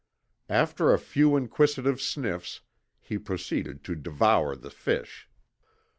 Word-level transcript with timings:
After 0.49 0.91
a 0.91 0.97
few 0.97 1.35
inquisitive 1.37 2.01
sniffs 2.01 2.61
he 3.01 3.19
proceeded 3.19 3.83
to 3.83 3.93
devour 3.93 4.55
the 4.55 4.71
fish. 4.71 5.29